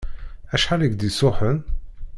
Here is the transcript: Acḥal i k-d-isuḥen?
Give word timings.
Acḥal 0.55 0.81
i 0.85 0.87
k-d-isuḥen? 0.91 1.57